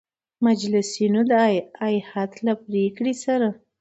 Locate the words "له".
2.45-2.53